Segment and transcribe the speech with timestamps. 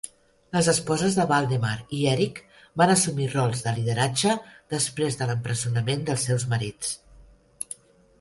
[0.55, 2.39] Les esposes de Valdemar i Eric
[2.81, 4.33] van assumir rols de lideratge
[4.75, 6.95] després de l'empresonament dels seus marits.